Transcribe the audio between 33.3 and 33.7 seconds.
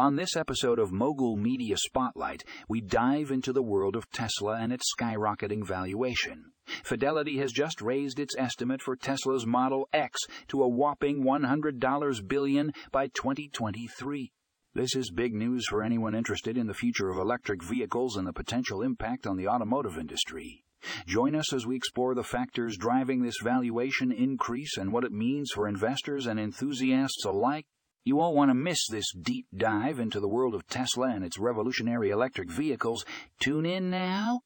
Tune